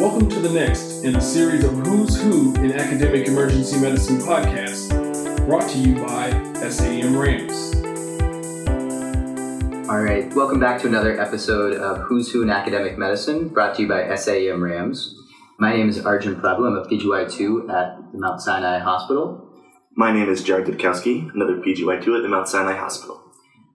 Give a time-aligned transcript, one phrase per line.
[0.00, 4.88] Welcome to the next in a series of Who's Who in Academic Emergency Medicine podcast,
[5.46, 6.30] brought to you by
[6.70, 7.74] SAEM RAMS.
[9.90, 13.82] All right, welcome back to another episode of Who's Who in Academic Medicine, brought to
[13.82, 15.14] you by SAEM RAMS.
[15.58, 16.66] My name is Arjun Prabhu.
[16.66, 19.52] I'm a PGY2 at the Mount Sinai Hospital.
[19.96, 23.20] My name is Jared Dudkowski, another PGY2 at the Mount Sinai Hospital.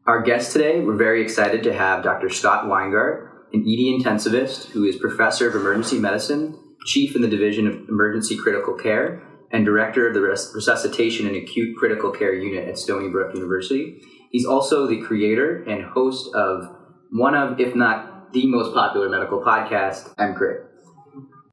[0.08, 2.30] Our guest today, we're very excited to have Dr.
[2.30, 7.68] Scott Weingart, an ED intensivist who is professor of emergency medicine, chief in the Division
[7.68, 12.78] of Emergency Critical Care, and director of the Resuscitation and Acute Critical Care Unit at
[12.78, 14.02] Stony Brook University.
[14.30, 16.76] He's also the creator and host of
[17.12, 20.66] one of, if not the most popular medical podcast, EMCrit.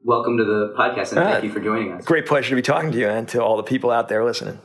[0.03, 2.05] Welcome to the podcast and thank ah, you for joining us.
[2.05, 4.59] Great pleasure to be talking to you and to all the people out there listening.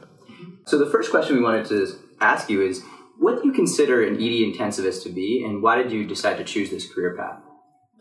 [0.65, 1.87] So, the first question we wanted to
[2.19, 2.81] ask you is
[3.19, 6.43] what do you consider an ED intensivist to be, and why did you decide to
[6.43, 7.39] choose this career path?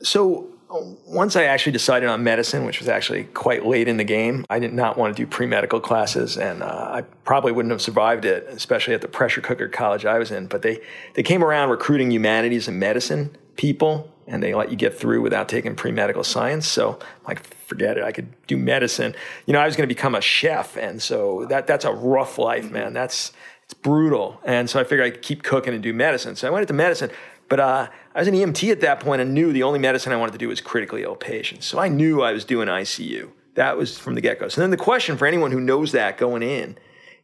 [0.02, 4.44] So, once I actually decided on medicine, which was actually quite late in the game,
[4.50, 7.82] I did not want to do pre medical classes, and uh, I probably wouldn't have
[7.82, 10.46] survived it, especially at the pressure cooker college I was in.
[10.46, 10.80] But they,
[11.14, 15.48] they came around recruiting humanities and medicine people, and they let you get through without
[15.48, 16.66] taking pre medical science.
[16.66, 19.14] So, like, forget it, I could do medicine.
[19.46, 22.38] You know, I was going to become a chef, and so that, that's a rough
[22.38, 22.92] life, man.
[22.92, 23.32] That's
[23.66, 24.40] it's brutal.
[24.44, 26.36] And so I figured I'd keep cooking and do medicine.
[26.36, 27.10] So I went into medicine.
[27.48, 30.16] But uh, I was an EMT at that point and knew the only medicine I
[30.16, 31.66] wanted to do was critically ill patients.
[31.66, 33.30] So I knew I was doing ICU.
[33.54, 34.48] That was from the get go.
[34.48, 36.78] So then the question for anyone who knows that going in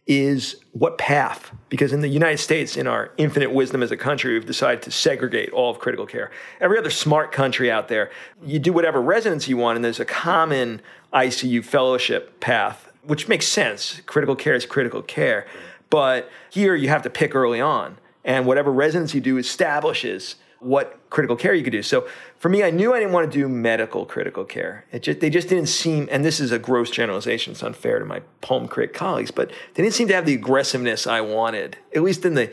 [0.06, 1.52] is what path?
[1.68, 4.90] Because in the United States, in our infinite wisdom as a country, we've decided to
[4.90, 6.30] segregate all of critical care.
[6.60, 8.10] Every other smart country out there,
[8.44, 10.80] you do whatever residency you want, and there's a common
[11.12, 14.00] ICU fellowship path, which makes sense.
[14.06, 15.46] Critical care is critical care.
[15.92, 20.98] But here you have to pick early on and whatever residency you do establishes what
[21.10, 21.82] critical care you could do.
[21.82, 24.86] So for me, I knew I didn't want to do medical critical care.
[24.90, 28.06] It just, they just didn't seem, and this is a gross generalization, it's unfair to
[28.06, 32.02] my Pulm Crit colleagues, but they didn't seem to have the aggressiveness I wanted, at
[32.02, 32.50] least in the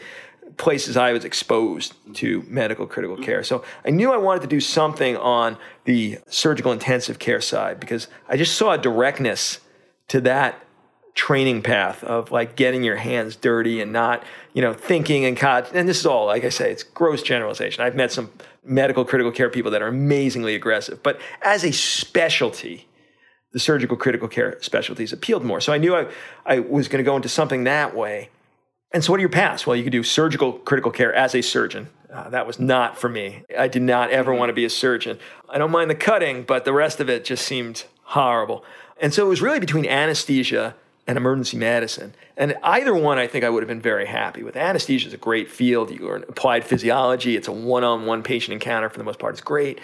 [0.58, 3.42] places I was exposed to medical critical care.
[3.46, 5.56] So I knew I wanted to do something on
[5.86, 9.62] the surgical intensive care side because I just saw a directness
[10.10, 10.62] to that
[11.16, 15.66] training path of like getting your hands dirty and not, you know, thinking and con-
[15.74, 17.84] and this is all like I say, it's gross generalization.
[17.84, 18.32] I've met some
[18.64, 22.88] medical critical care people that are amazingly aggressive, but as a specialty,
[23.52, 25.60] the surgical critical care specialties appealed more.
[25.60, 26.08] So I knew I,
[26.46, 28.30] I was going to go into something that way.
[28.92, 29.68] And so, what are your paths?
[29.68, 31.90] Well, you could do surgical critical care as a surgeon.
[32.12, 33.44] Uh, that was not for me.
[33.58, 35.20] I did not ever want to be a surgeon.
[35.48, 38.64] I don't mind the cutting, but the rest of it just seemed horrible.
[39.00, 40.76] And so, it was really between anesthesia
[41.10, 42.14] and emergency medicine.
[42.38, 44.56] And either one, I think I would have been very happy with.
[44.56, 45.90] Anesthesia is a great field.
[45.90, 47.36] You learn applied physiology.
[47.36, 49.34] It's a one-on-one patient encounter for the most part.
[49.34, 49.80] It's great.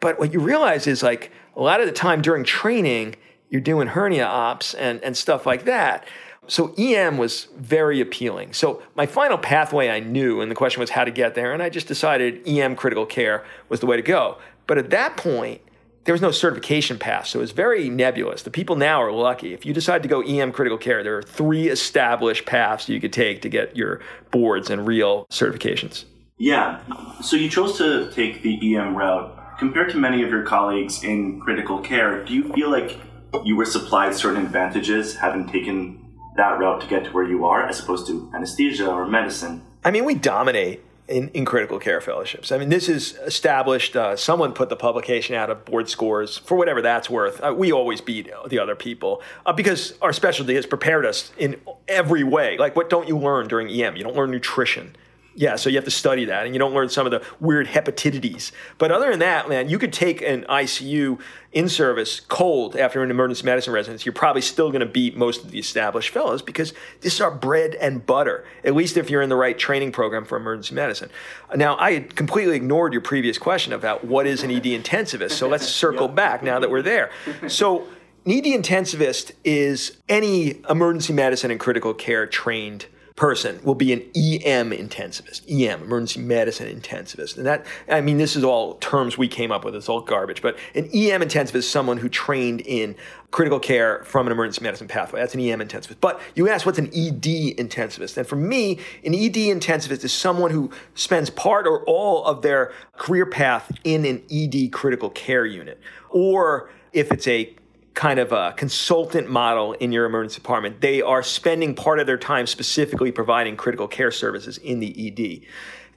[0.00, 3.16] But what you realize is like a lot of the time during training,
[3.50, 6.06] you're doing hernia ops and, and stuff like that.
[6.46, 8.54] So EM was very appealing.
[8.54, 11.62] So my final pathway I knew, and the question was how to get there, and
[11.62, 14.38] I just decided EM critical care was the way to go.
[14.66, 15.60] But at that point,
[16.04, 18.42] there was no certification path, so it was very nebulous.
[18.42, 19.54] The people now are lucky.
[19.54, 23.12] If you decide to go EM critical care, there are three established paths you could
[23.12, 26.04] take to get your boards and real certifications.
[26.38, 26.80] Yeah,
[27.20, 29.38] so you chose to take the EM route.
[29.58, 32.98] Compared to many of your colleagues in critical care, do you feel like
[33.44, 35.98] you were supplied certain advantages having taken
[36.36, 39.62] that route to get to where you are as opposed to anesthesia or medicine?
[39.84, 42.50] I mean, we dominate in, in critical care fellowships.
[42.50, 43.94] I mean, this is established.
[43.94, 47.40] Uh, someone put the publication out of board scores for whatever that's worth.
[47.42, 51.60] Uh, we always beat the other people uh, because our specialty has prepared us in
[51.86, 52.56] every way.
[52.56, 53.96] Like, what don't you learn during EM?
[53.96, 54.96] You don't learn nutrition.
[55.34, 57.66] Yeah, so you have to study that, and you don't learn some of the weird
[57.66, 58.52] hepatidities.
[58.76, 61.18] But other than that, man, you could take an ICU
[61.52, 64.04] in service cold after an emergency medicine residency.
[64.04, 67.30] You're probably still going to beat most of the established fellows because this is our
[67.30, 68.44] bread and butter.
[68.64, 71.10] At least if you're in the right training program for emergency medicine.
[71.54, 75.32] Now, I had completely ignored your previous question about what is an ED intensivist.
[75.32, 77.10] So let's circle back now that we're there.
[77.48, 77.86] So.
[78.24, 82.86] An ED intensivist is any emergency medicine and critical care trained
[83.16, 87.36] person will be an EM intensivist, EM, emergency medicine intensivist.
[87.36, 90.42] And that, I mean, this is all terms we came up with, it's all garbage,
[90.42, 92.96] but an EM intensivist is someone who trained in
[93.30, 95.20] critical care from an emergency medicine pathway.
[95.20, 95.96] That's an EM intensivist.
[96.00, 98.16] But you ask what's an ED intensivist?
[98.16, 102.72] And for me, an ED intensivist is someone who spends part or all of their
[102.96, 105.80] career path in an ED critical care unit.
[106.10, 107.54] Or if it's a
[107.94, 110.80] kind of a consultant model in your emergency department.
[110.80, 115.46] They are spending part of their time specifically providing critical care services in the ED.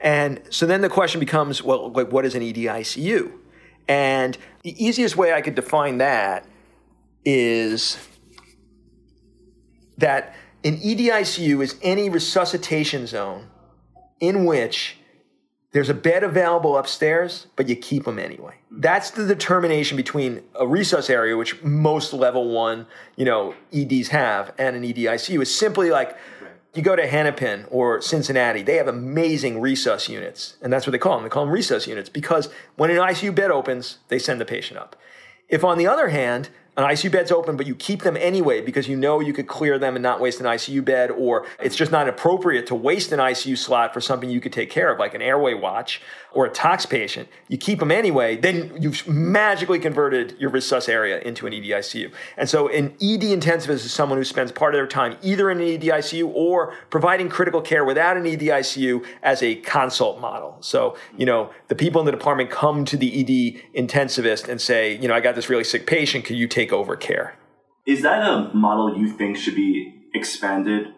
[0.00, 3.32] And so then the question becomes, well, like, what is an ED ICU?
[3.88, 6.46] And the easiest way I could define that
[7.24, 7.98] is
[9.98, 10.34] that
[10.64, 13.48] an EDICU is any resuscitation zone
[14.20, 14.95] in which
[15.76, 18.54] there's a bed available upstairs, but you keep them anyway.
[18.72, 18.80] Mm-hmm.
[18.80, 22.86] That's the determination between a resus area, which most level one,
[23.16, 26.16] you know, EDs have, and an EDICU is simply like
[26.72, 30.98] you go to Hennepin or Cincinnati, they have amazing resus units, and that's what they
[30.98, 31.24] call them.
[31.24, 34.80] They call them resus units because when an ICU bed opens, they send the patient
[34.80, 34.96] up.
[35.50, 38.86] If on the other hand, an ICU bed's open, but you keep them anyway because
[38.86, 41.90] you know you could clear them and not waste an ICU bed, or it's just
[41.90, 45.14] not appropriate to waste an ICU slot for something you could take care of, like
[45.14, 46.02] an airway watch
[46.32, 47.28] or a tox patient.
[47.48, 52.12] You keep them anyway, then you've magically converted your resus area into an EDICU.
[52.36, 55.60] And so an ED intensivist is someone who spends part of their time either in
[55.60, 60.58] an EDICU or providing critical care without an EDICU as a consult model.
[60.60, 64.94] So, you know, the people in the department come to the ED intensivist and say,
[64.98, 67.36] you know, I got this really sick patient, Can you take over care?
[67.86, 70.88] Is that a model you think should be expanded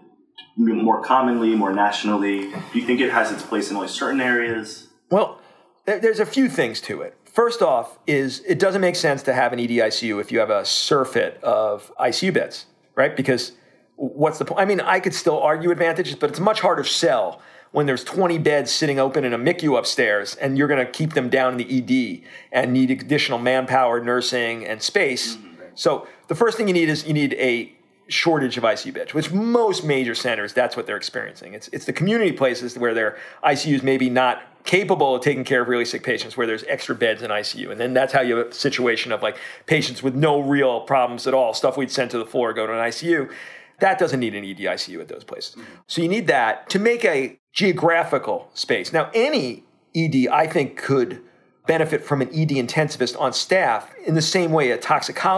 [0.56, 2.50] more commonly, more nationally?
[2.50, 4.88] Do you think it has its place in only certain areas?
[5.10, 5.40] Well,
[5.84, 7.14] there's a few things to it.
[7.24, 10.64] First off, is it doesn't make sense to have an EDICU if you have a
[10.64, 13.14] surfeit of ICU beds, right?
[13.14, 13.52] Because
[13.96, 14.60] what's the point?
[14.60, 17.40] I mean, I could still argue advantages, but it's much harder to sell
[17.70, 21.12] when there's 20 beds sitting open in a MICU upstairs and you're going to keep
[21.12, 25.36] them down in the ED and need additional manpower, nursing, and space.
[25.36, 25.57] Mm-hmm.
[25.78, 27.72] So the first thing you need is you need a
[28.08, 31.54] shortage of ICU beds, which most major centers, that's what they're experiencing.
[31.54, 35.68] It's, it's the community places where their ICUs maybe not capable of taking care of
[35.68, 37.70] really sick patients where there's extra beds in ICU.
[37.70, 39.36] And then that's how you have a situation of like
[39.66, 42.72] patients with no real problems at all, stuff we'd send to the floor, go to
[42.72, 43.32] an ICU.
[43.78, 45.54] That doesn't need an ED ICU at those places.
[45.54, 45.72] Mm-hmm.
[45.86, 48.92] So you need that to make a geographical space.
[48.92, 49.64] Now, any
[49.94, 51.22] ED, I think, could
[51.66, 55.37] benefit from an ED intensivist on staff in the same way a toxicology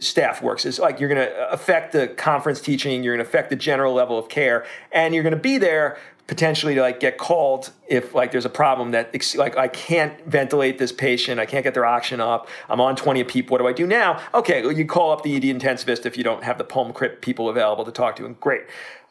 [0.00, 3.28] staff works is like you're going to uh, affect the conference teaching you're going to
[3.28, 5.98] affect the general level of care and you're going to be there
[6.28, 10.78] potentially to like get called if like there's a problem that like I can't ventilate
[10.78, 13.66] this patient, I can't get their oxygen up, I'm on 20 a peep, what do
[13.66, 14.22] I do now?
[14.34, 17.22] Okay, well, you call up the ED intensivist if you don't have the pulm crit
[17.22, 18.62] people available to talk to, and great.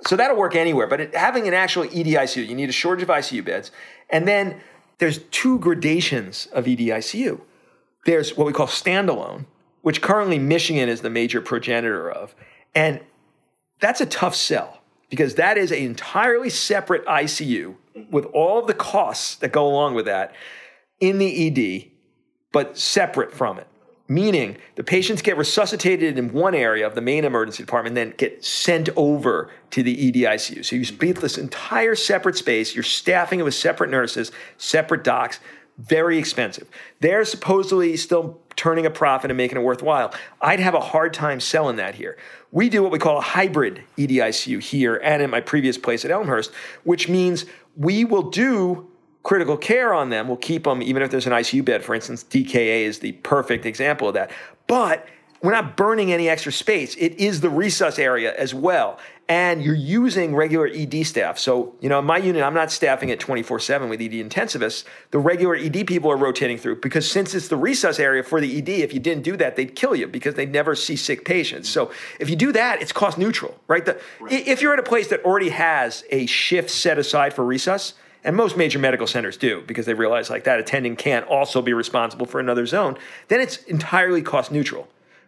[0.06, 3.02] So that'll work anywhere, but it, having an actual ED ICU, you need a shortage
[3.02, 3.72] of ICU beds,
[4.12, 4.62] and then
[5.00, 7.42] there's two gradations of ED ICU.
[8.06, 9.46] There's what we call standalone,
[9.88, 12.36] which currently Michigan is the major progenitor of,
[12.76, 13.00] and
[13.80, 17.74] that's a tough sell because that is an entirely separate ICU
[18.12, 20.36] with all of the costs that go along with that
[21.00, 21.90] in the ED,
[22.52, 23.68] but separate from it.
[24.10, 28.44] Meaning the patients get resuscitated in one area of the main emergency department, then get
[28.44, 30.66] sent over to the ED ICU.
[30.66, 32.76] So you split this entire separate space.
[32.76, 35.40] You're staffing it with separate nurses, separate docs,
[35.78, 36.68] very expensive.
[37.00, 40.14] They're supposedly still turning a profit and making it worthwhile.
[40.42, 42.18] I'd have a hard time selling that here.
[42.52, 46.12] We do what we call a hybrid EDICU here and in my previous place at
[46.12, 46.52] Elmhurst,
[46.84, 47.46] which means
[47.78, 48.90] we will do
[49.24, 50.28] critical care on them.
[50.28, 51.84] We'll keep them even if there's an ICU bed.
[51.84, 54.32] For instance, DKA is the perfect example of that.
[54.66, 55.08] But
[55.42, 56.96] we're not burning any extra space.
[56.96, 59.00] It is the resus area as well.
[59.30, 61.38] And you're using regular ED staff.
[61.38, 64.86] So, you know, in my unit, I'm not staffing it 24 7 with ED intensivists.
[65.12, 68.58] The regular ED people are rotating through because since it's the resus area for the
[68.58, 71.68] ED, if you didn't do that, they'd kill you because they never see sick patients.
[71.68, 73.86] So if you do that, it's cost neutral, right?
[73.86, 74.32] The, right.
[74.32, 78.36] If you're at a place that already has a shift set aside for resus, and
[78.36, 82.26] most major medical centers do because they realize like that attending can't also be responsible
[82.26, 84.88] for another zone, then it's entirely cost neutral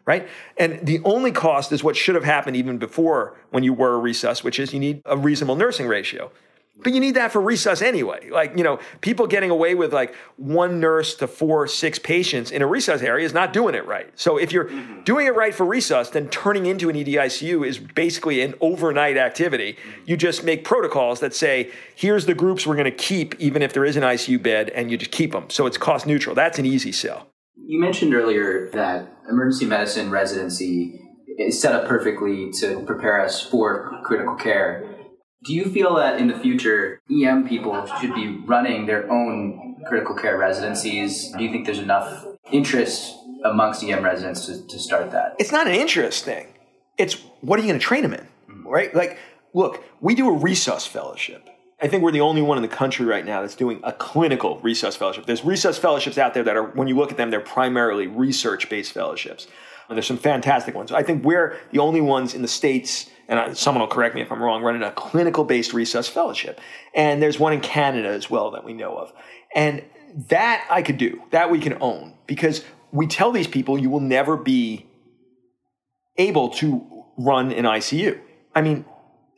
[0.10, 0.28] right?
[0.58, 4.02] And the only cost is what should have happened even before when you were a
[4.02, 6.32] resus, which is you need a reasonable nursing ratio.
[6.82, 8.32] But you need that for resus anyway.
[8.32, 12.64] Like, you know, people getting away with like one nurse to four, six patients in
[12.64, 14.10] a resus area is not doing it right.
[14.18, 15.04] So if you're mm-hmm.
[15.04, 19.74] doing it right for resus, then turning into an EDICU is basically an overnight activity.
[19.74, 20.02] Mm-hmm.
[20.06, 23.74] You just make protocols that say, here's the groups we're going to keep, even if
[23.74, 25.52] there is an ICU bed, and you just keep them.
[25.52, 26.34] So it's cost neutral.
[26.34, 27.28] That's an easy sell.
[27.70, 31.00] You mentioned earlier that emergency medicine residency
[31.38, 34.96] is set up perfectly to prepare us for critical care.
[35.46, 40.16] Do you feel that in the future, EM people should be running their own critical
[40.16, 41.32] care residencies?
[41.32, 45.36] Do you think there's enough interest amongst EM residents to, to start that?
[45.40, 46.48] It's not an interest thing.
[46.98, 48.68] It's what are you going to train them in, mm-hmm.
[48.68, 48.94] right?
[48.94, 49.18] Like,
[49.54, 51.48] look, we do a resus fellowship.
[51.82, 54.60] I think we're the only one in the country right now that's doing a clinical
[54.60, 55.26] resus fellowship.
[55.26, 58.70] There's resus fellowships out there that are, when you look at them, they're primarily research
[58.70, 59.48] based fellowships.
[59.88, 60.92] And there's some fantastic ones.
[60.92, 64.32] I think we're the only ones in the States, and someone will correct me if
[64.32, 66.60] I'm wrong, running a clinical based resus fellowship.
[66.94, 69.14] And there's one in Canada as well that we know of.
[69.56, 69.84] And
[70.28, 74.00] that I could do, that we can own, because we tell these people you will
[74.00, 74.86] never be
[76.18, 78.20] able to run an ICU.
[78.54, 78.86] I mean,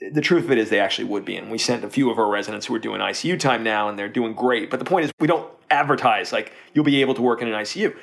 [0.09, 1.35] the truth of it is they actually would be.
[1.35, 3.99] And we sent a few of our residents who are doing ICU time now and
[3.99, 4.71] they're doing great.
[4.71, 7.53] But the point is, we don't advertise like you'll be able to work in an
[7.53, 7.95] ICU.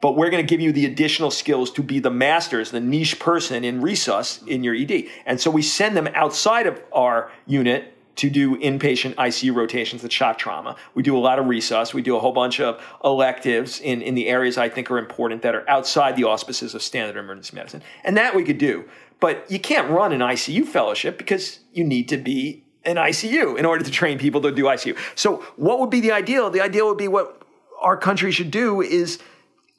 [0.00, 3.18] But we're going to give you the additional skills to be the masters, the niche
[3.18, 5.06] person in resus in your ED.
[5.26, 10.10] And so we send them outside of our unit to do inpatient ICU rotations at
[10.10, 10.76] shock trauma.
[10.94, 11.94] We do a lot of resus.
[11.94, 15.42] We do a whole bunch of electives in, in the areas I think are important
[15.42, 17.82] that are outside the auspices of standard emergency medicine.
[18.04, 18.88] And that we could do.
[19.20, 23.64] But you can't run an ICU fellowship because you need to be an ICU in
[23.64, 24.96] order to train people to do ICU.
[25.14, 26.50] So what would be the ideal?
[26.50, 27.42] The ideal would be what
[27.80, 29.18] our country should do is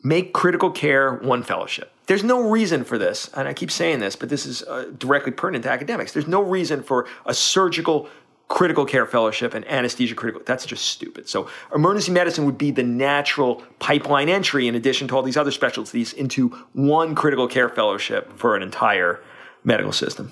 [0.03, 1.91] make critical care one fellowship.
[2.07, 5.31] There's no reason for this, and I keep saying this, but this is uh, directly
[5.31, 6.11] pertinent to academics.
[6.11, 8.09] There's no reason for a surgical
[8.47, 10.41] critical care fellowship and anesthesia critical.
[10.43, 11.29] That's just stupid.
[11.29, 15.51] So emergency medicine would be the natural pipeline entry in addition to all these other
[15.51, 19.21] specialties into one critical care fellowship for an entire
[19.63, 20.31] medical system.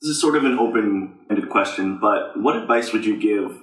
[0.00, 3.56] This is sort of an open-ended question, but what advice would you give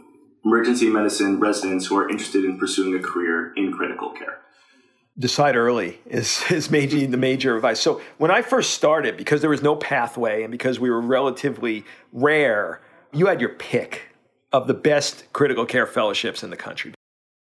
[0.45, 4.39] emergency medicine residents who are interested in pursuing a career in critical care?
[5.19, 7.79] decide early is, is maybe the major advice.
[7.79, 11.85] So when I first started, because there was no pathway and because we were relatively
[12.13, 14.03] rare, you had your pick
[14.51, 16.93] of the best critical care fellowships in the country.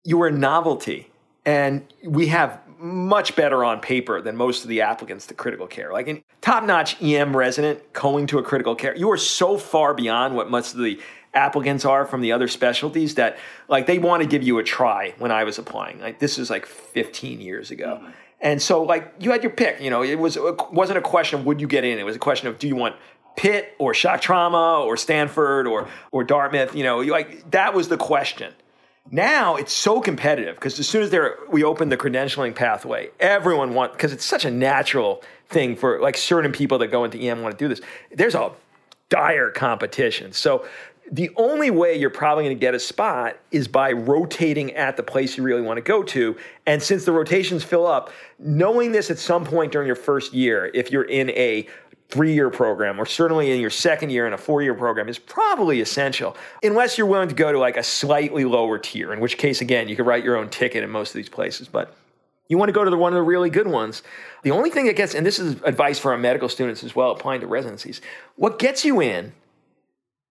[0.03, 1.09] You were a novelty,
[1.45, 5.91] and we have much better on paper than most of the applicants to critical care.
[5.91, 10.35] Like a top-notch EM resident going to a critical care, you are so far beyond
[10.35, 10.99] what most of the
[11.33, 13.37] applicants are from the other specialties that
[13.67, 15.99] like they want to give you a try when I was applying.
[15.99, 17.99] Like this is like 15 years ago.
[18.01, 18.11] Mm-hmm.
[18.41, 21.39] And so like you had your pick, you know, it was it wasn't a question
[21.39, 22.95] of would you get in, it was a question of do you want
[23.35, 27.97] Pitt or shock trauma or Stanford or or Dartmouth, you know, like that was the
[27.97, 28.53] question.
[29.11, 31.13] Now it's so competitive because as soon as
[31.49, 36.17] we open the credentialing pathway, everyone wants because it's such a natural thing for like
[36.17, 37.81] certain people that go into EM want to do this.
[38.11, 38.51] There's a
[39.09, 40.33] dire competition.
[40.33, 40.65] So
[41.11, 45.03] the only way you're probably going to get a spot is by rotating at the
[45.03, 46.35] place you really want to go to.
[46.65, 50.71] And since the rotations fill up, knowing this at some point during your first year,
[50.73, 51.67] if you're in a
[52.09, 55.17] three year program or certainly in your second year in a four year program is
[55.17, 59.37] probably essential unless you're willing to go to like a slightly lower tier in which
[59.37, 61.95] case again you can write your own ticket in most of these places but
[62.47, 64.03] you want to go to the one of the really good ones
[64.43, 67.11] the only thing that gets and this is advice for our medical students as well
[67.11, 68.01] applying to residencies
[68.35, 69.33] what gets you in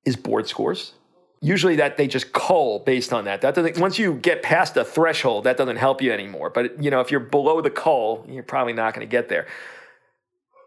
[0.05, 0.93] is board scores
[1.41, 3.43] usually that they just cull based on that.
[3.43, 6.49] That doesn't once you get past the threshold, that doesn't help you anymore.
[6.49, 9.47] But you know, if you're below the cull, you're probably not going to get there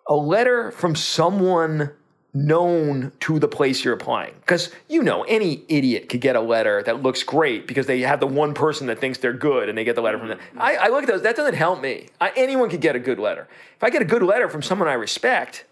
[0.07, 1.91] a letter from someone
[2.33, 4.33] known to the place you're applying.
[4.35, 8.19] Because you know, any idiot could get a letter that looks great because they have
[8.19, 10.39] the one person that thinks they're good and they get the letter from them.
[10.55, 12.09] I, I look at those, that doesn't help me.
[12.21, 13.47] I, anyone could get a good letter.
[13.75, 15.65] If I get a good letter from someone I respect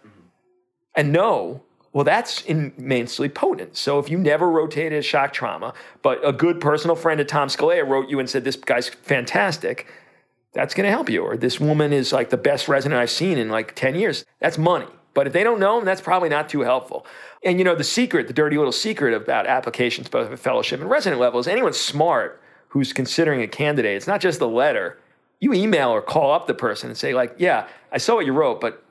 [0.94, 1.62] and know,
[1.92, 3.76] well, that's immensely potent.
[3.76, 7.86] So if you never rotated shock trauma, but a good personal friend of Tom Scalea
[7.86, 9.86] wrote you and said, this guy's fantastic,
[10.56, 11.22] that's going to help you.
[11.22, 14.24] Or this woman is like the best resident I've seen in like 10 years.
[14.40, 14.86] That's money.
[15.12, 17.06] But if they don't know them, that's probably not too helpful.
[17.44, 20.88] And you know, the secret, the dirty little secret about applications, both at fellowship and
[20.88, 24.98] resident level, is anyone smart who's considering a candidate, it's not just the letter.
[25.40, 28.32] You email or call up the person and say, like, yeah, I saw what you
[28.32, 28.82] wrote, but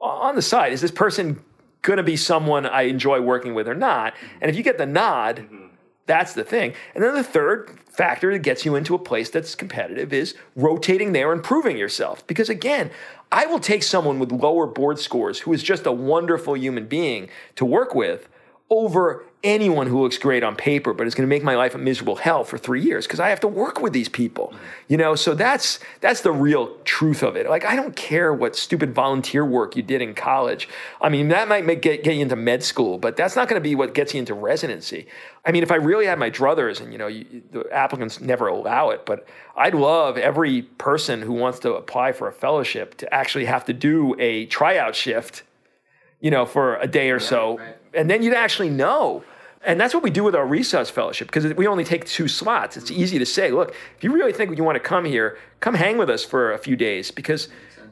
[0.00, 1.42] on the side, is this person
[1.80, 4.14] going to be someone I enjoy working with or not?
[4.42, 5.63] And if you get the nod, mm-hmm
[6.06, 6.74] that's the thing.
[6.94, 11.12] And then the third factor that gets you into a place that's competitive is rotating
[11.12, 12.26] there and proving yourself.
[12.26, 12.90] Because again,
[13.32, 17.28] I will take someone with lower board scores who is just a wonderful human being
[17.56, 18.28] to work with
[18.70, 21.78] over anyone who looks great on paper, but it's going to make my life a
[21.78, 24.54] miserable hell for three years because I have to work with these people.
[24.88, 27.48] You know, so that's that's the real truth of it.
[27.48, 30.68] Like I don't care what stupid volunteer work you did in college.
[31.00, 33.60] I mean, that might make, get, get you into med school, but that's not going
[33.60, 35.06] to be what gets you into residency.
[35.44, 38.48] I mean, if I really had my druthers, and you know, you, the applicants never
[38.48, 43.14] allow it, but I'd love every person who wants to apply for a fellowship to
[43.14, 45.42] actually have to do a tryout shift,
[46.20, 47.76] you know, for a day or so, right.
[47.92, 49.22] and then you'd actually know
[49.64, 52.76] and that's what we do with our resus fellowship because we only take two slots.
[52.76, 55.74] It's easy to say, look, if you really think you want to come here, come
[55.74, 57.48] hang with us for a few days because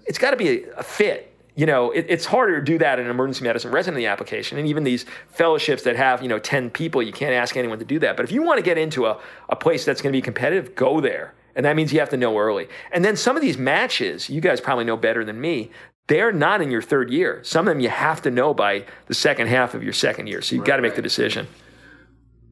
[0.07, 1.35] it's got to be a, a, fit.
[1.55, 4.59] You know, it, it's harder to do that in an emergency medicine residency application.
[4.59, 7.85] And even these fellowships that have, you know, 10 people, you can't ask anyone to
[7.85, 8.17] do that.
[8.17, 10.75] But if you want to get into a, a place that's going to be competitive,
[10.75, 11.35] go there.
[11.55, 12.69] And that means you have to know early.
[12.93, 15.71] And then some of these matches, you guys probably know better than me,
[16.07, 17.41] they're not in your third year.
[17.45, 20.43] Some of them you have to know by the second half of your second year.
[20.43, 20.97] So you've right, got to make right.
[20.97, 21.47] the decision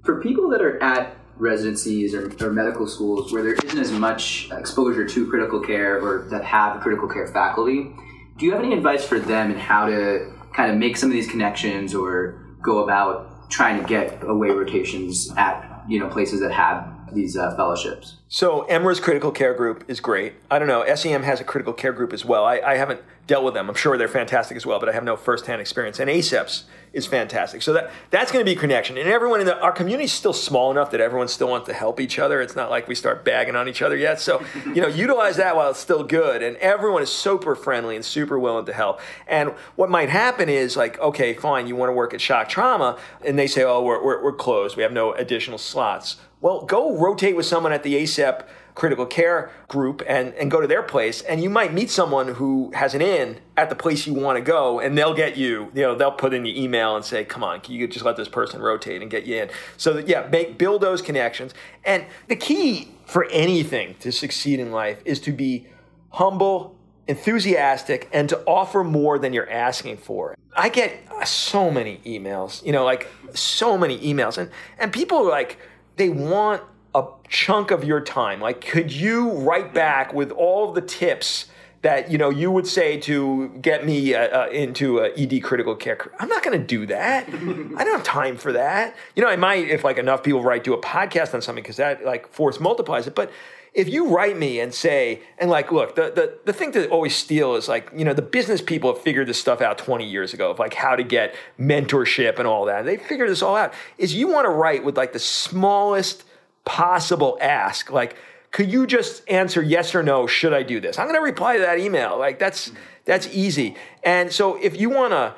[0.05, 4.49] for people that are at residencies or, or medical schools where there isn't as much
[4.53, 7.91] exposure to critical care or that have critical care faculty.
[8.37, 11.15] Do you have any advice for them in how to kind of make some of
[11.15, 16.53] these connections or go about trying to get away rotations at you know places that
[16.53, 18.17] have these uh, fellowships?
[18.29, 20.35] So EMRA's critical care group is great.
[20.51, 20.85] I don't know.
[20.85, 22.45] SAEM has a critical care group as well.
[22.45, 23.01] I, I haven't
[23.31, 23.69] dealt with them.
[23.69, 26.01] I'm sure they're fantastic as well, but I have no firsthand experience.
[26.01, 27.63] And ACEP's is fantastic.
[27.63, 28.99] So that that's going to be connection.
[28.99, 31.73] And everyone in the, our community is still small enough that everyone still wants to
[31.73, 32.41] help each other.
[32.41, 34.21] It's not like we start bagging on each other yet.
[34.21, 36.43] So you know, utilize that while it's still good.
[36.43, 38.99] And everyone is super friendly and super willing to help.
[39.29, 42.99] And what might happen is like, okay, fine, you want to work at shock trauma,
[43.25, 44.77] and they say, oh, we're, we're, we're closed.
[44.77, 46.17] We have no additional slots.
[46.41, 50.67] Well, go rotate with someone at the ACEP critical care group and, and go to
[50.67, 54.15] their place and you might meet someone who has an in at the place you
[54.15, 57.05] want to go and they'll get you you know they'll put in the email and
[57.05, 59.51] say come on can you just let this person rotate and get you in?
[59.77, 61.53] So that, yeah make build those connections
[61.85, 65.67] and the key for anything to succeed in life is to be
[66.11, 66.77] humble
[67.09, 70.37] enthusiastic and to offer more than you're asking for.
[70.55, 75.19] I get uh, so many emails you know like so many emails and and people
[75.19, 75.59] are like
[75.97, 76.63] they want
[76.95, 78.41] a chunk of your time.
[78.41, 81.47] Like, could you write back with all the tips
[81.83, 85.77] that you know you would say to get me uh, uh, into uh, ED critical
[85.77, 85.99] care?
[86.19, 87.29] I'm not going to do that.
[87.29, 87.33] I
[87.85, 88.97] don't have time for that.
[89.15, 91.77] You know, I might if like enough people write do a podcast on something because
[91.77, 93.31] that like force multiplies it, but
[93.73, 97.15] if you write me and say, and like, look, the, the, the thing to always
[97.15, 100.35] steal is like, you know, the business people have figured this stuff out 20 years
[100.35, 102.85] ago of like how to get mentorship and all that.
[102.85, 103.73] They figured this all out.
[103.97, 106.25] Is you want to write with like the smallest
[106.71, 108.15] possible ask, like,
[108.53, 110.29] could you just answer yes or no?
[110.29, 111.01] Should I do this?
[111.01, 112.17] I'm going to reply to that email.
[112.17, 112.71] Like that's
[113.05, 113.75] that's easy.
[114.05, 115.35] And so if you want to,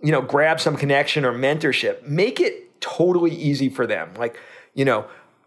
[0.00, 4.14] you know, grab some connection or mentorship, make it totally easy for them.
[4.16, 4.38] Like,
[4.74, 5.06] you know,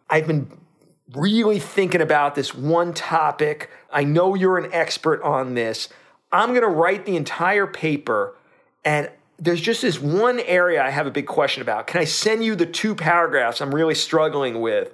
[0.09, 0.51] I've been
[1.13, 3.69] really thinking about this one topic.
[3.89, 5.87] I know you're an expert on this.
[6.33, 8.35] I'm going to write the entire paper
[8.83, 11.87] and there's just this one area I have a big question about.
[11.87, 14.91] Can I send you the two paragraphs I'm really struggling with?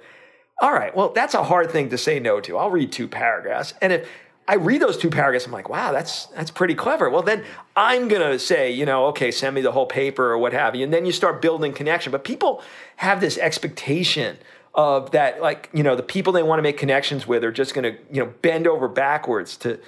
[0.58, 2.56] All right, well, that's a hard thing to say no to.
[2.56, 3.74] I'll read two paragraphs.
[3.82, 4.08] And if
[4.48, 7.10] I read those two paragraphs, I'm like, wow, that's that's pretty clever.
[7.10, 10.52] Well, then I'm gonna say, you know, okay, send me the whole paper or what
[10.52, 12.12] have you, and then you start building connection.
[12.12, 12.62] But people
[12.96, 14.38] have this expectation
[14.74, 17.74] of that, like, you know, the people they want to make connections with are just
[17.74, 19.78] gonna, you know, bend over backwards to.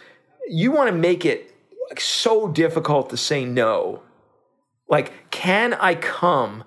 [0.50, 1.54] You want to make it
[1.88, 4.02] like so difficult to say no.
[4.88, 6.64] Like, can I come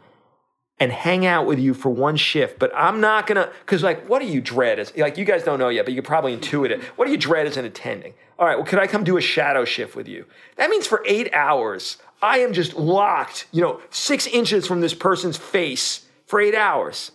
[0.81, 4.19] and hang out with you for one shift, but I'm not gonna, because like, what
[4.19, 6.71] do you dread as, like, you guys don't know yet, but you could probably intuit
[6.71, 6.81] it.
[6.97, 8.15] What do you dread as an attending?
[8.39, 10.25] All right, well, could I come do a shadow shift with you?
[10.55, 14.95] That means for eight hours, I am just locked, you know, six inches from this
[14.95, 17.11] person's face for eight hours.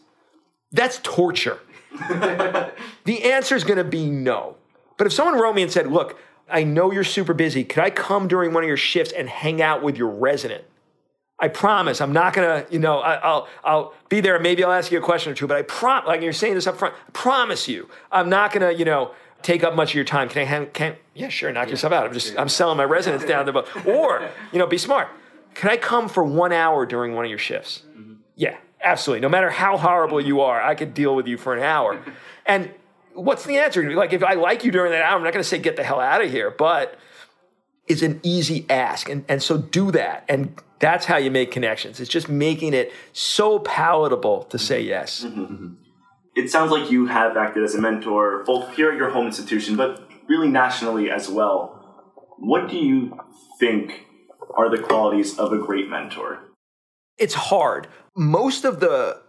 [0.70, 1.58] That's torture.
[2.08, 4.58] the answer is gonna be no.
[4.96, 6.16] But if someone wrote me and said, look,
[6.48, 9.60] I know you're super busy, could I come during one of your shifts and hang
[9.60, 10.62] out with your resident?
[11.38, 14.38] I promise I'm not gonna, you know, I, will I'll be there.
[14.38, 16.66] Maybe I'll ask you a question or two, but I prom like you're saying this
[16.66, 16.94] up front.
[16.94, 20.28] I promise you, I'm not gonna, you know, take up much of your time.
[20.28, 20.44] Can I?
[20.44, 22.06] Hand, can yeah, sure, knock yourself out.
[22.06, 23.68] I'm just I'm selling my residents down the boat.
[23.86, 25.08] Or you know, be smart.
[25.54, 27.82] Can I come for one hour during one of your shifts?
[27.90, 28.14] Mm-hmm.
[28.34, 29.20] Yeah, absolutely.
[29.20, 32.02] No matter how horrible you are, I could deal with you for an hour.
[32.46, 32.70] and
[33.12, 33.94] what's the answer?
[33.94, 36.00] Like if I like you during that hour, I'm not gonna say get the hell
[36.00, 36.98] out of here, but
[37.86, 39.08] is an easy ask.
[39.08, 40.24] And, and so do that.
[40.28, 42.00] And that's how you make connections.
[42.00, 45.24] It's just making it so palatable to say yes.
[45.24, 45.40] Mm-hmm.
[45.40, 45.74] Mm-hmm.
[46.34, 49.76] It sounds like you have acted as a mentor both here at your home institution,
[49.76, 51.72] but really nationally as well.
[52.38, 53.18] What do you
[53.58, 54.06] think
[54.54, 56.40] are the qualities of a great mentor?
[57.16, 57.88] It's hard.
[58.14, 59.22] Most of the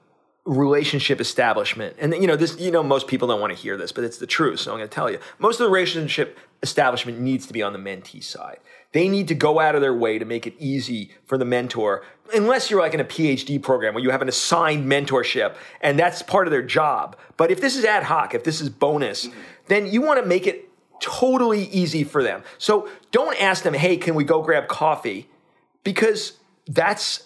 [0.47, 1.97] relationship establishment.
[1.99, 4.17] And you know this you know most people don't want to hear this but it's
[4.17, 5.19] the truth so i'm going to tell you.
[5.39, 8.59] Most of the relationship establishment needs to be on the mentee side.
[8.93, 12.03] They need to go out of their way to make it easy for the mentor
[12.33, 16.21] unless you're like in a phd program where you have an assigned mentorship and that's
[16.21, 17.17] part of their job.
[17.35, 19.27] But if this is ad hoc if this is bonus
[19.67, 20.69] then you want to make it
[21.01, 22.41] totally easy for them.
[22.57, 25.27] So don't ask them hey can we go grab coffee?
[25.83, 27.25] Because that's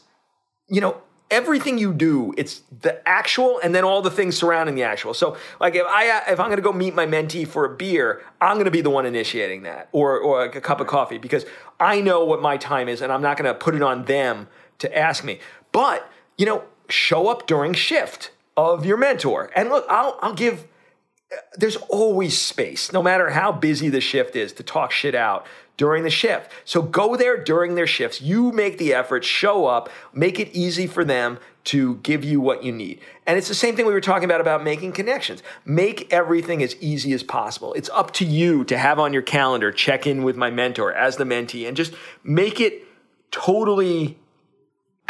[0.67, 0.97] you know
[1.31, 5.13] everything you do, it's the actual and then all the things surrounding the actual.
[5.13, 8.21] So, like if I if I'm going to go meet my mentee for a beer,
[8.39, 11.45] I'm going to be the one initiating that, or or a cup of coffee, because
[11.79, 14.47] I know what my time is, and I'm not going to put it on them
[14.79, 15.39] to ask me.
[15.71, 20.67] But you know, show up during shift of your mentor, and look, I'll I'll give.
[21.31, 25.47] Uh, there's always space, no matter how busy the shift is, to talk shit out
[25.81, 26.51] during the shift.
[26.63, 28.21] So go there during their shifts.
[28.21, 32.63] You make the effort, show up, make it easy for them to give you what
[32.63, 32.99] you need.
[33.25, 35.41] And it's the same thing we were talking about about making connections.
[35.65, 37.73] Make everything as easy as possible.
[37.73, 41.17] It's up to you to have on your calendar check in with my mentor as
[41.17, 42.83] the mentee and just make it
[43.31, 44.19] totally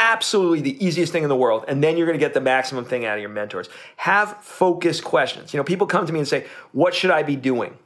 [0.00, 2.84] absolutely the easiest thing in the world and then you're going to get the maximum
[2.84, 6.26] thing out of your mentors have focused questions you know people come to me and
[6.26, 7.76] say what should i be doing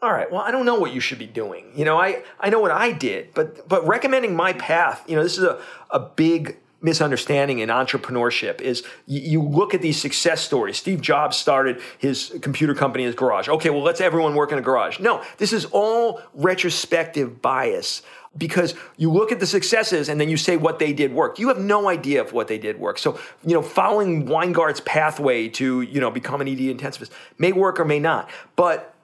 [0.00, 2.48] all right well i don't know what you should be doing you know i i
[2.50, 6.00] know what i did but but recommending my path you know this is a, a
[6.00, 10.76] big misunderstanding in entrepreneurship is you, look at these success stories.
[10.76, 13.48] Steve Jobs started his computer company in his garage.
[13.48, 15.00] Okay, well, let's everyone work in a garage.
[15.00, 18.02] No, this is all retrospective bias
[18.36, 21.38] because you look at the successes and then you say what they did work.
[21.38, 22.98] You have no idea of what they did work.
[22.98, 27.80] So, you know, following Weingart's pathway to, you know, become an ED intensivist may work
[27.80, 28.30] or may not.
[28.54, 28.94] But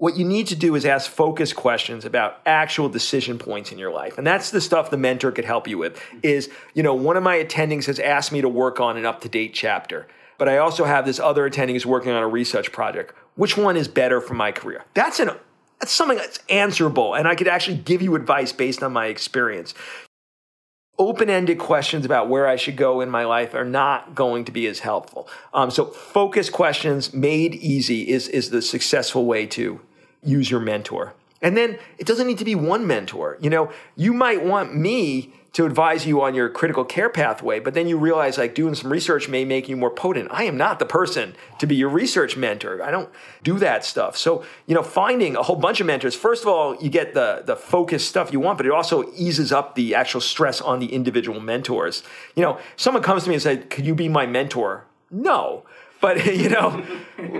[0.00, 3.92] what you need to do is ask focused questions about actual decision points in your
[3.92, 4.16] life.
[4.16, 7.22] And that's the stuff the mentor could help you with is you know one of
[7.22, 10.08] my attendings has asked me to work on an up-to-date chapter
[10.38, 13.14] but i also have this other attending who's working on a research project.
[13.34, 14.86] Which one is better for my career?
[14.94, 15.32] That's an
[15.78, 19.74] that's something that's answerable and i could actually give you advice based on my experience.
[20.98, 24.66] Open-ended questions about where I should go in my life are not going to be
[24.66, 25.30] as helpful.
[25.54, 29.80] Um, so focus questions made easy is, is the successful way to
[30.22, 31.14] use your mentor.
[31.42, 33.38] And then it doesn't need to be one mentor.
[33.40, 37.74] You know, you might want me to advise you on your critical care pathway, but
[37.74, 40.28] then you realize like doing some research may make you more potent.
[40.30, 42.80] I am not the person to be your research mentor.
[42.82, 43.08] I don't
[43.42, 44.16] do that stuff.
[44.16, 47.42] So, you know, finding a whole bunch of mentors, first of all, you get the
[47.44, 50.92] the focused stuff you want, but it also eases up the actual stress on the
[50.92, 52.04] individual mentors.
[52.36, 55.64] You know, someone comes to me and says, "Could you be my mentor?" No.
[56.00, 56.84] But you know,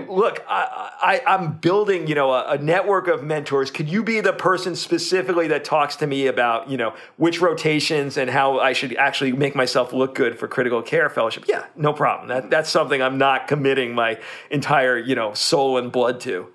[0.07, 3.71] look, I, am building you know a, a, network of mentors.
[3.71, 8.17] Could you be the person specifically that talks to me about you know which rotations
[8.17, 11.45] and how I should actually make myself look good for critical care fellowship?
[11.47, 12.29] Yeah, no problem.
[12.29, 14.19] That, that's something I'm not committing my
[14.49, 16.47] entire you know soul and blood to.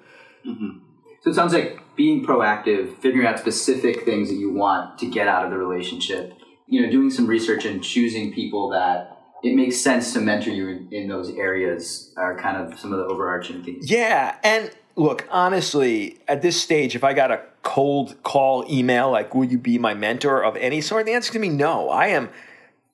[0.46, 0.78] Mm-hmm.
[1.22, 5.26] So it sounds like being proactive, figuring out specific things that you want to get
[5.26, 6.34] out of the relationship.
[6.68, 9.15] You know, doing some research and choosing people that
[9.46, 12.98] it makes sense to mentor you in, in those areas are kind of some of
[12.98, 13.88] the overarching things.
[13.90, 19.34] Yeah, and look, honestly, at this stage, if I got a cold call email like,
[19.34, 21.90] "Will you be my mentor of any sort?" the answer to me, no.
[21.90, 22.28] I am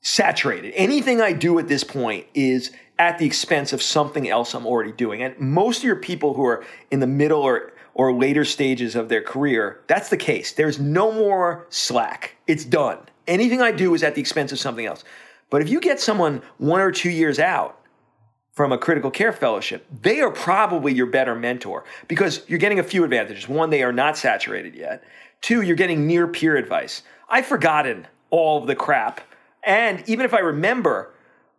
[0.02, 0.72] saturated.
[0.74, 4.92] Anything I do at this point is at the expense of something else I'm already
[4.92, 5.22] doing.
[5.22, 9.10] And most of your people who are in the middle or or later stages of
[9.10, 10.52] their career, that's the case.
[10.52, 12.36] There's no more slack.
[12.46, 12.98] It's done.
[13.26, 15.04] Anything I do is at the expense of something else.
[15.52, 17.78] But if you get someone one or two years out
[18.52, 22.82] from a critical care fellowship, they are probably your better mentor because you're getting a
[22.82, 23.46] few advantages.
[23.50, 25.04] One, they are not saturated yet.
[25.42, 27.02] Two, you're getting near peer advice.
[27.28, 29.20] I've forgotten all of the crap.
[29.62, 31.12] And even if I remember,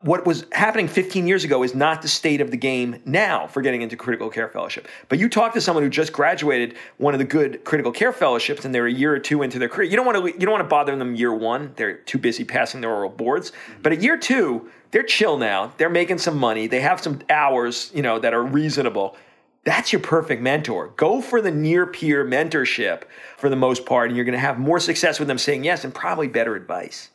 [0.03, 3.61] what was happening 15 years ago is not the state of the game now for
[3.61, 4.89] getting into critical care fellowship.
[5.07, 8.65] But you talk to someone who just graduated one of the good critical care fellowships
[8.65, 9.89] and they're a year or two into their career.
[9.89, 11.73] You don't want to you don't want to bother them year 1.
[11.77, 13.53] They're too busy passing their oral boards.
[13.81, 15.71] But at year 2, they're chill now.
[15.77, 16.67] They're making some money.
[16.67, 19.15] They have some hours, you know, that are reasonable.
[19.63, 20.89] That's your perfect mentor.
[20.97, 23.03] Go for the near peer mentorship
[23.37, 25.85] for the most part and you're going to have more success with them saying yes
[25.85, 27.09] and probably better advice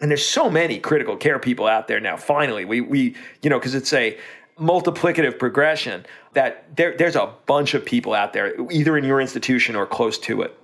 [0.00, 2.64] and there's so many critical care people out there now finally.
[2.64, 4.18] We we you know because it's a
[4.58, 9.74] multiplicative progression that there, there's a bunch of people out there either in your institution
[9.74, 10.56] or close to it.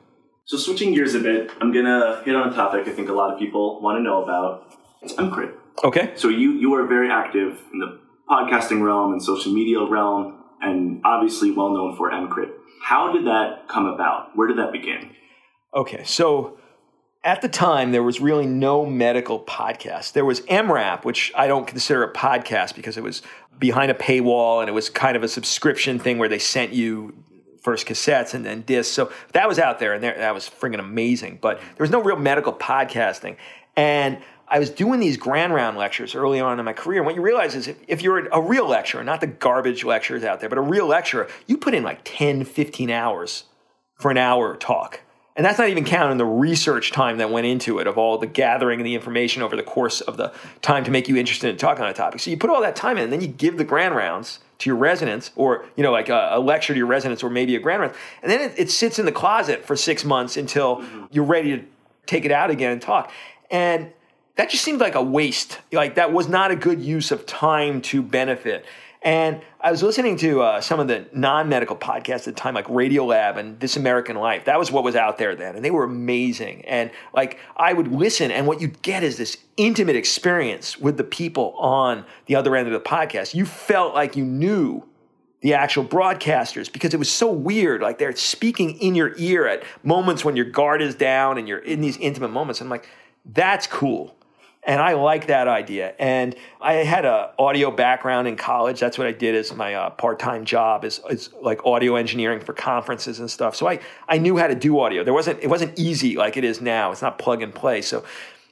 [0.44, 3.33] So switching gears a bit i'm gonna hit on a topic i think a lot
[3.33, 4.75] of people want to know about.
[5.03, 6.12] It's EMCrit okay.
[6.16, 11.03] So you you are very active in the podcasting realm and social media realm and
[11.05, 12.51] obviously well known for EMCrit
[12.83, 14.37] how did that come about?
[14.37, 15.11] Where did that begin?
[15.75, 16.59] Okay so
[17.27, 20.12] at the time, there was really no medical podcast.
[20.12, 23.21] There was EMRAP, which I don't consider a podcast because it was
[23.59, 27.15] behind a paywall and it was kind of a subscription thing where they sent you
[27.61, 28.95] first cassettes and then discs.
[28.95, 31.41] So that was out there and there, that was friggin' amazing.
[31.43, 33.39] But there was no real medical podcasting.
[33.75, 37.01] And I was doing these grand round lectures early on in my career.
[37.01, 40.23] And what you realize is if, if you're a real lecturer, not the garbage lecturers
[40.23, 43.45] out there, but a real lecturer, you put in like 10, 15 hours
[43.97, 45.01] for an hour talk.
[45.37, 48.27] And that's not even counting the research time that went into it of all the
[48.27, 51.59] gathering and the information over the course of the time to make you interested in
[51.59, 52.20] talking on a topic.
[52.20, 54.70] So you put all that time in, and then you give the grand rounds to
[54.70, 57.61] your residents, or you know, like a, a lecture to your residents, or maybe a
[57.61, 61.05] grand round, and then it, it sits in the closet for six months until mm-hmm.
[61.11, 61.64] you're ready to
[62.07, 63.12] take it out again and talk.
[63.51, 63.92] And
[64.37, 65.59] that just seemed like a waste.
[65.72, 68.64] Like that was not a good use of time to benefit.
[69.07, 72.55] And I was listening to uh, some of the non medical podcasts at the time,
[72.55, 74.47] like Radiolab and This American Life.
[74.47, 75.55] That was what was out there then.
[75.55, 76.64] And they were amazing.
[76.64, 81.05] And like I would listen, and what you'd get is this intimate experience with the
[81.05, 83.33] people on the other end of the podcast.
[83.33, 84.83] You felt like you knew
[85.40, 87.83] the actual broadcasters because it was so weird.
[87.83, 91.61] Like they're speaking in your ear at moments when your guard is down and you're
[91.61, 92.61] in these intimate moments.
[92.61, 92.88] And I'm like,
[93.25, 94.16] that's cool.
[94.67, 95.95] And I like that idea.
[95.97, 98.81] And I had an audio background in college.
[98.81, 102.53] That's what I did as my uh, part-time job is, is like audio engineering for
[102.53, 103.55] conferences and stuff.
[103.55, 105.05] So I, I knew how to do audio.
[105.05, 106.91] There wasn't, it wasn't easy like it is now.
[106.91, 107.81] It's not plug and play.
[107.81, 108.05] So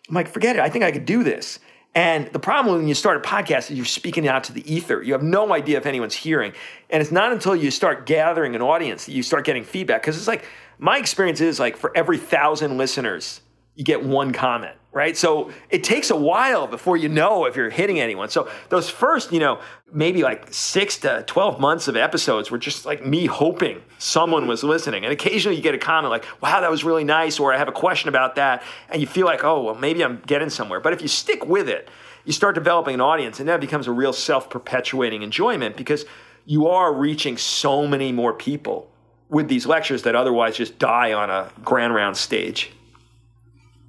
[0.08, 0.62] I'm like, forget it.
[0.62, 1.58] I think I could do this.
[1.96, 5.02] And the problem when you start a podcast is you're speaking out to the ether.
[5.02, 6.52] You have no idea if anyone's hearing.
[6.90, 10.02] And it's not until you start gathering an audience that you start getting feedback.
[10.02, 10.44] Because it's like,
[10.78, 13.40] my experience is like for every thousand listeners,
[13.74, 15.16] you get one comment, right?
[15.16, 18.28] So it takes a while before you know if you're hitting anyone.
[18.28, 19.60] So those first, you know,
[19.92, 24.62] maybe like six to 12 months of episodes were just like me hoping someone was
[24.62, 25.04] listening.
[25.04, 27.68] And occasionally you get a comment like, wow, that was really nice, or I have
[27.68, 28.62] a question about that.
[28.88, 30.78] And you feel like, oh, well, maybe I'm getting somewhere.
[30.78, 31.88] But if you stick with it,
[32.24, 36.04] you start developing an audience, and that becomes a real self perpetuating enjoyment because
[36.46, 38.90] you are reaching so many more people
[39.28, 42.70] with these lectures that otherwise just die on a grand round stage.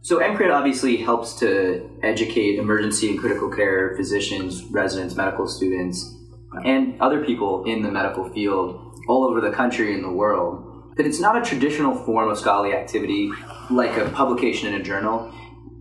[0.05, 6.15] So EMCrit obviously helps to educate emergency and critical care physicians, residents, medical students,
[6.63, 10.93] and other people in the medical field all over the country and the world.
[10.95, 13.31] But it's not a traditional form of scholarly activity
[13.71, 15.33] like a publication in a journal.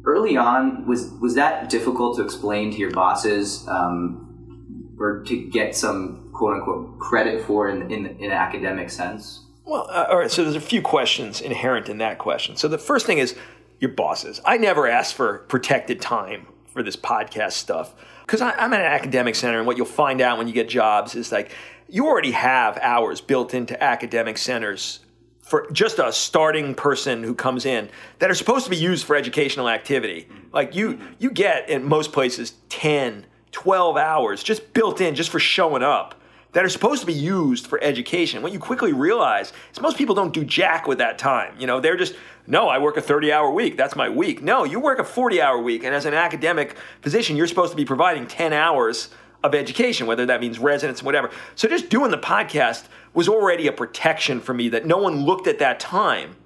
[0.07, 5.77] Early on, was was that difficult to explain to your bosses, um, or to get
[5.77, 9.45] some quote unquote credit for in in, in an academic sense?
[9.67, 10.31] Well, uh, all right.
[10.31, 12.57] So there's a few questions inherent in that question.
[12.57, 13.35] So the first thing is
[13.81, 14.41] your bosses.
[14.45, 19.35] I never asked for protected time for this podcast stuff because I'm at an academic
[19.35, 21.53] center, and what you'll find out when you get jobs is like
[21.89, 25.01] you already have hours built into academic centers
[25.41, 29.15] for just a starting person who comes in that are supposed to be used for
[29.15, 30.27] educational activity.
[30.53, 35.39] Like you, you get in most places 10, 12 hours just built in just for
[35.39, 36.19] showing up
[36.55, 38.40] that are supposed to be used for education.
[38.40, 41.55] What you quickly realize is most people don't do jack with that time.
[41.59, 42.14] You know, they're just,
[42.47, 43.77] no, I work a 30 hour week.
[43.77, 44.40] That's my week.
[44.40, 45.85] No, you work a 40 hour week.
[45.85, 49.11] And as an academic physician, you're supposed to be providing 10 hours
[49.43, 51.31] of education, whether that means residents, whatever.
[51.57, 55.47] So just doing the podcast was already a protection for me that no one looked
[55.47, 56.37] at that time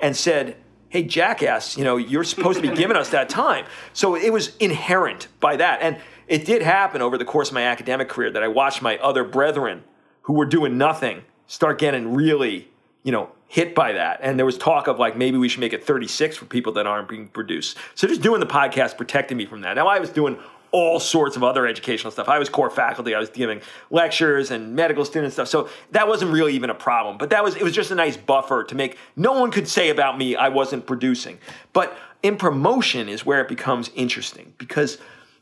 [0.00, 0.56] and said,
[0.88, 3.64] hey, jackass, you know, you're supposed to be giving us that time.
[3.92, 5.80] So it was inherent by that.
[5.80, 8.98] And it did happen over the course of my academic career that I watched my
[8.98, 9.84] other brethren
[10.22, 12.68] who were doing nothing start getting really,
[13.02, 14.20] you know, hit by that.
[14.22, 16.86] And there was talk of like maybe we should make it 36 for people that
[16.86, 17.76] aren't being produced.
[17.94, 19.74] So just doing the podcast protected me from that.
[19.74, 20.38] Now I was doing
[20.74, 22.28] all sorts of other educational stuff.
[22.28, 23.14] I was core faculty.
[23.14, 23.60] I was giving
[23.90, 25.46] lectures and medical student stuff.
[25.46, 27.16] So that wasn't really even a problem.
[27.16, 29.90] But that was it was just a nice buffer to make no one could say
[29.90, 31.38] about me I wasn't producing.
[31.72, 34.98] But in promotion is where it becomes interesting because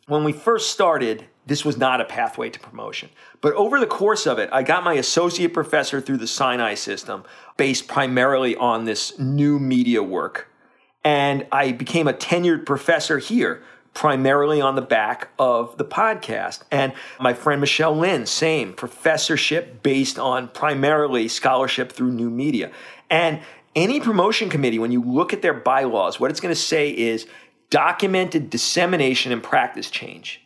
[0.06, 3.10] when we first started, this was not a pathway to promotion.
[3.40, 7.24] But over the course of it, I got my associate professor through the Sinai system,
[7.56, 10.48] based primarily on this new media work.
[11.04, 13.62] And I became a tenured professor here,
[13.94, 16.62] primarily on the back of the podcast.
[16.70, 22.70] And my friend Michelle Lin, same professorship based on primarily scholarship through new media.
[23.10, 23.40] And
[23.74, 27.26] any promotion committee, when you look at their bylaws, what it's going to say is
[27.72, 30.42] documented dissemination and practice change.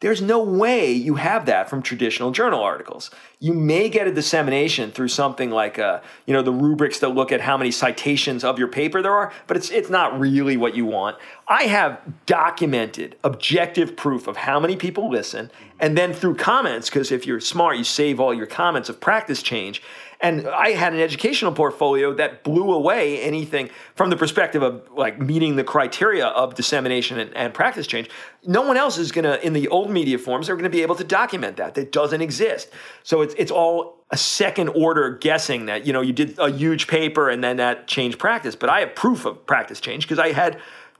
[0.00, 3.10] There's no way you have that from traditional journal articles.
[3.40, 7.32] You may get a dissemination through something like, uh, you know, the rubrics that look
[7.32, 10.76] at how many citations of your paper there are, but it's it's not really what
[10.76, 11.16] you want.
[11.48, 17.10] I have documented objective proof of how many people listen, and then through comments, because
[17.10, 19.82] if you're smart, you save all your comments of practice change,
[20.20, 25.20] and I had an educational portfolio that blew away anything from the perspective of like
[25.20, 28.10] meeting the criteria of dissemination and, and practice change.
[28.44, 31.04] No one else is gonna, in the old media forms, are gonna be able to
[31.04, 31.74] document that.
[31.74, 32.68] That doesn't exist.
[33.04, 36.88] So it's it's all a second order guessing that you know you did a huge
[36.88, 38.56] paper and then that changed practice.
[38.56, 40.58] But I have proof of practice change because I had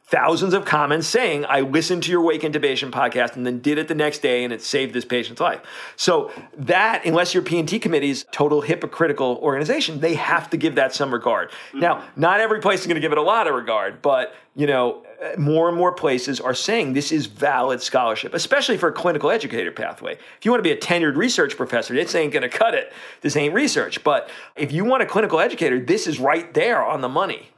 [0.08, 3.88] thousands of comments saying, I listened to your wake intubation podcast and then did it
[3.88, 5.60] the next day and it saved this patient's life.
[5.96, 10.94] So that, unless your P&T committee is total hypocritical organization, they have to give that
[10.94, 11.50] some regard.
[11.50, 11.80] Mm-hmm.
[11.80, 14.66] Now, not every place is going to give it a lot of regard, but you
[14.66, 15.04] know,
[15.36, 19.70] more and more places are saying this is valid scholarship, especially for a clinical educator
[19.70, 20.14] pathway.
[20.14, 22.92] If you want to be a tenured research professor, this ain't going to cut it.
[23.20, 24.02] This ain't research.
[24.02, 27.50] But if you want a clinical educator, this is right there on the money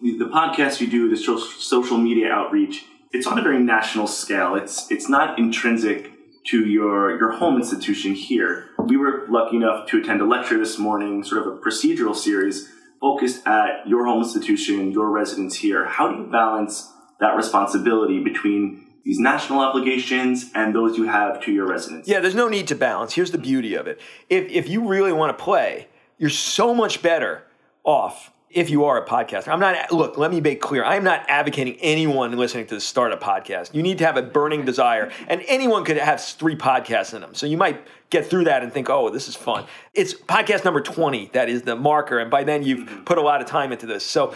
[0.00, 4.54] the podcast you do, the social media outreach, it's on a very national scale.
[4.54, 6.12] It's it's not intrinsic
[6.48, 8.68] to your, your home institution here.
[8.78, 12.72] We were lucky enough to attend a lecture this morning, sort of a procedural series
[13.00, 15.84] focused at your home institution, your residents here.
[15.84, 21.52] How do you balance that responsibility between these national obligations and those you have to
[21.52, 22.08] your residents?
[22.08, 23.14] Yeah, there's no need to balance.
[23.14, 24.00] Here's the beauty of it.
[24.28, 27.42] If, if you really want to play, you're so much better
[27.84, 29.48] off if you are a podcaster.
[29.48, 30.84] I'm not, look, let me make clear.
[30.84, 33.74] I'm not advocating anyone listening to start a podcast.
[33.74, 37.34] You need to have a burning desire, and anyone could have three podcasts in them.
[37.34, 39.66] So you might get through that and think, oh, this is fun.
[39.94, 43.04] It's podcast number 20 that is the marker, and by then you've mm-hmm.
[43.04, 44.04] put a lot of time into this.
[44.04, 44.32] So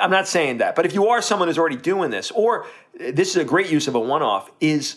[0.00, 0.74] I'm not saying that.
[0.74, 2.66] But if you are someone who's already doing this, or
[2.98, 4.96] this is a great use of a one off, is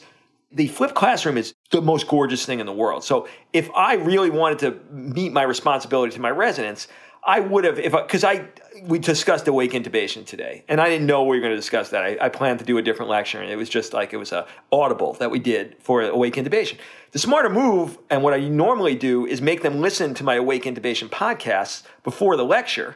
[0.51, 3.03] the flipped classroom is the most gorgeous thing in the world.
[3.03, 6.87] So if I really wanted to meet my responsibility to my residents,
[7.27, 8.47] I would have if because I, I,
[8.83, 12.03] we discussed awake intubation today, and I didn't know we were going to discuss that.
[12.03, 14.31] I, I, planned to do a different lecture, and it was just like it was
[14.31, 16.77] a audible that we did for awake intubation.
[17.11, 20.63] The smarter move, and what I normally do, is make them listen to my awake
[20.63, 22.95] intubation podcasts before the lecture,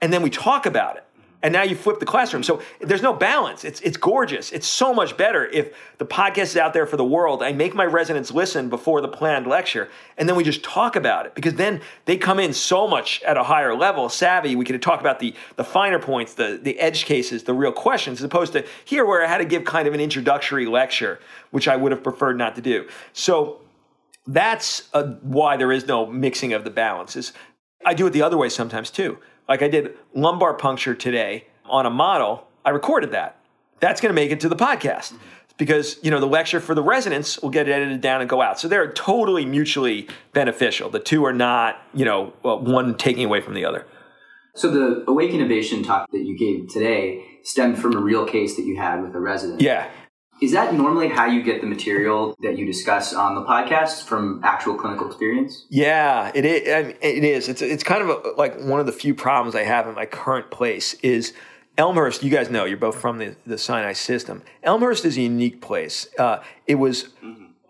[0.00, 1.04] and then we talk about it
[1.42, 2.42] and now you flip the classroom.
[2.42, 3.64] So there's no balance.
[3.64, 4.52] It's it's gorgeous.
[4.52, 7.42] It's so much better if the podcast is out there for the world.
[7.42, 11.26] I make my residents listen before the planned lecture, and then we just talk about
[11.26, 14.56] it because then they come in so much at a higher level, savvy.
[14.56, 18.20] We can talk about the the finer points, the the edge cases, the real questions,
[18.20, 21.18] as opposed to here where I had to give kind of an introductory lecture,
[21.50, 22.88] which I would have preferred not to do.
[23.12, 23.60] So
[24.26, 27.32] that's a, why there is no mixing of the balances.
[27.84, 29.18] I do it the other way sometimes too.
[29.52, 32.48] Like I did lumbar puncture today on a model.
[32.64, 33.36] I recorded that.
[33.80, 35.12] That's going to make it to the podcast
[35.58, 38.58] because you know the lecture for the residents will get edited down and go out.
[38.58, 40.88] So they're totally mutually beneficial.
[40.88, 43.86] The two are not you know one taking away from the other.
[44.54, 48.62] So the awake intubation talk that you gave today stemmed from a real case that
[48.62, 49.60] you had with a resident.
[49.60, 49.90] Yeah.
[50.42, 54.40] Is that normally how you get the material that you discuss on the podcast from
[54.42, 55.66] actual clinical experience?
[55.68, 56.68] Yeah, it is.
[56.68, 57.48] I mean, it is.
[57.48, 60.04] It's it's kind of a, like one of the few problems I have in my
[60.04, 61.32] current place is
[61.78, 62.24] Elmhurst.
[62.24, 64.42] You guys know you're both from the, the Sinai system.
[64.64, 66.08] Elmhurst is a unique place.
[66.18, 67.10] Uh, it was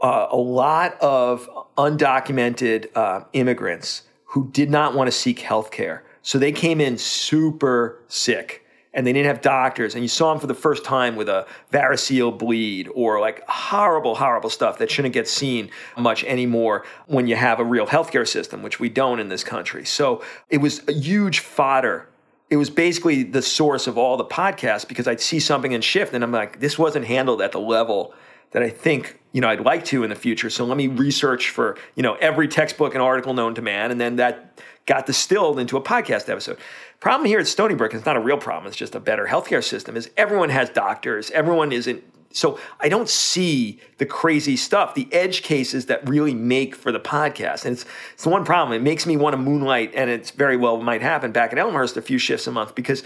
[0.00, 6.04] uh, a lot of undocumented uh, immigrants who did not want to seek health care,
[6.22, 8.61] so they came in super sick
[8.94, 11.46] and they didn't have doctors and you saw them for the first time with a
[11.72, 17.36] variceal bleed or like horrible horrible stuff that shouldn't get seen much anymore when you
[17.36, 20.92] have a real healthcare system which we don't in this country so it was a
[20.92, 22.08] huge fodder
[22.50, 26.12] it was basically the source of all the podcasts because I'd see something and shift
[26.12, 28.14] and I'm like this wasn't handled at the level
[28.52, 30.48] that I think you know I'd like to in the future.
[30.48, 34.00] So let me research for you know every textbook and article known to man, and
[34.00, 36.58] then that got distilled into a podcast episode.
[37.00, 38.66] Problem here at Stony Brook, it's not a real problem.
[38.66, 39.96] It's just a better healthcare system.
[39.96, 42.02] Is everyone has doctors, everyone isn't.
[42.34, 47.00] So I don't see the crazy stuff, the edge cases that really make for the
[47.00, 47.66] podcast.
[47.66, 48.74] And it's, it's the one problem.
[48.74, 51.98] It makes me want to moonlight, and it's very well might happen back at Elmhurst
[51.98, 53.02] a few shifts a month because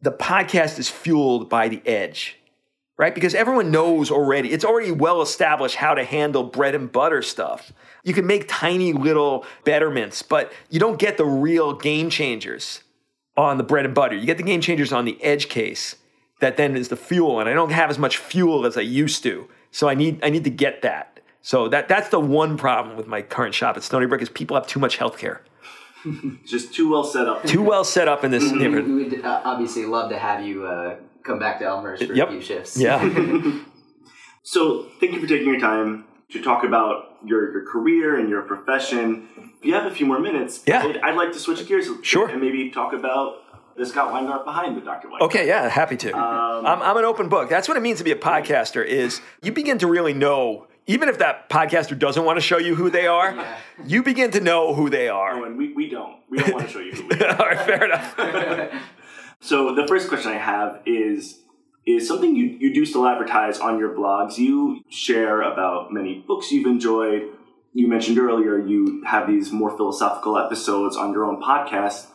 [0.00, 2.38] the podcast is fueled by the edge
[2.96, 3.14] right?
[3.14, 7.72] Because everyone knows already, it's already well established how to handle bread and butter stuff.
[8.04, 12.82] You can make tiny little betterments, but you don't get the real game changers
[13.36, 14.14] on the bread and butter.
[14.14, 15.96] You get the game changers on the edge case
[16.40, 19.22] that then is the fuel, and I don't have as much fuel as I used
[19.22, 19.48] to.
[19.70, 21.20] So I need I need to get that.
[21.40, 24.56] So that that's the one problem with my current shop at Stony Brook is people
[24.56, 25.42] have too much health care.
[26.46, 27.44] Just too well set up.
[27.44, 28.86] Too well set up in this neighborhood.
[28.86, 32.28] We would uh, obviously love to have you uh, come back to Elmhurst for Yep.
[32.28, 32.78] a few shifts.
[32.78, 33.00] Yeah.
[34.46, 38.42] So, thank you for taking your time to talk about your, your career and your
[38.42, 39.28] profession.
[39.58, 40.82] If you have a few more minutes, Yeah.
[40.82, 42.28] I'd, I'd like to switch gears Sure.
[42.28, 43.42] and maybe talk about
[43.76, 45.08] the Scott Weingart behind the Dr.
[45.08, 45.20] Weingart.
[45.22, 46.12] Okay, yeah, happy to.
[46.16, 47.48] Um, I'm, I'm an open book.
[47.48, 48.84] That's what it means to be a podcaster.
[48.84, 52.74] Is you begin to really know, even if that podcaster doesn't want to show you
[52.76, 53.36] who they are,
[53.84, 55.44] you begin to know who they Oh, are.
[55.44, 56.16] and we, we don't.
[56.30, 57.36] We don't want to show you who we are.
[57.40, 58.72] All right, fair enough.
[59.40, 61.40] So the first question I have is
[61.86, 64.38] is something you, you do still advertise on your blogs.
[64.38, 67.28] You share about many books you've enjoyed.
[67.72, 72.06] You mentioned earlier you have these more philosophical episodes on your own podcast.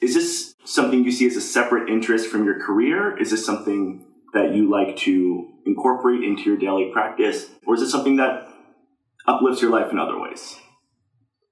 [0.00, 3.16] Is this something you see as a separate interest from your career?
[3.16, 7.48] Is this something that you like to incorporate into your daily practice?
[7.66, 8.48] Or is it something that
[9.26, 10.56] uplifts your life in other ways?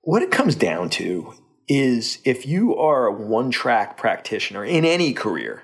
[0.05, 1.33] what it comes down to
[1.67, 5.63] is if you are a one track practitioner in any career,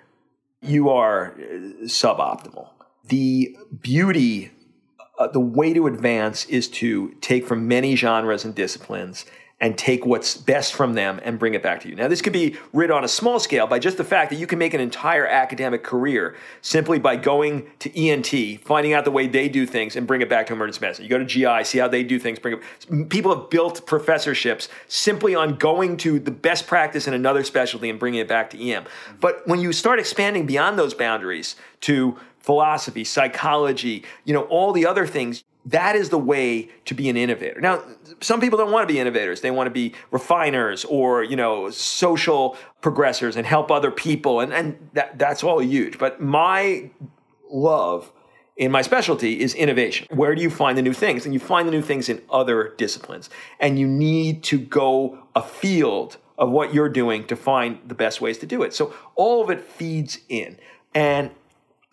[0.63, 2.69] you are uh, suboptimal.
[3.09, 4.53] The beauty,
[5.19, 9.25] uh, the way to advance is to take from many genres and disciplines
[9.61, 11.95] and take what's best from them and bring it back to you.
[11.95, 14.47] Now, this could be writ on a small scale by just the fact that you
[14.47, 19.27] can make an entire academic career simply by going to ENT, finding out the way
[19.27, 21.05] they do things, and bring it back to emergency medicine.
[21.05, 22.39] You go to GI, see how they do things.
[22.39, 23.09] Bring it.
[23.11, 27.99] People have built professorships simply on going to the best practice in another specialty and
[27.99, 28.85] bringing it back to EM.
[29.21, 34.87] But when you start expanding beyond those boundaries to philosophy, psychology, you know, all the
[34.87, 37.61] other things, that is the way to be an innovator.
[37.61, 37.83] Now,
[38.21, 39.41] some people don't want to be innovators.
[39.41, 44.41] They want to be refiners or, you know, social progressors and help other people.
[44.41, 45.99] And, and that, that's all huge.
[45.99, 46.91] But my
[47.51, 48.11] love
[48.57, 50.07] in my specialty is innovation.
[50.11, 51.25] Where do you find the new things?
[51.25, 53.31] And you find the new things in other disciplines.
[53.59, 58.39] And you need to go afield of what you're doing to find the best ways
[58.39, 58.75] to do it.
[58.75, 60.59] So all of it feeds in.
[60.95, 61.31] And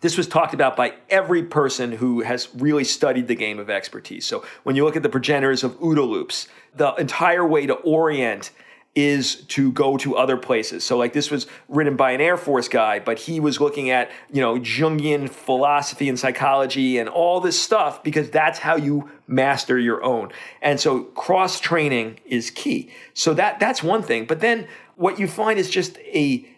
[0.00, 4.24] this was talked about by every person who has really studied the game of expertise.
[4.26, 8.50] So when you look at the progenitors of OODA loops, the entire way to orient
[8.94, 10.82] is to go to other places.
[10.82, 14.10] So like this was written by an Air Force guy, but he was looking at,
[14.32, 19.78] you know, Jungian philosophy and psychology and all this stuff because that's how you master
[19.78, 20.32] your own.
[20.62, 22.90] And so cross training is key.
[23.14, 24.26] So that that's one thing.
[24.26, 26.48] But then what you find is just a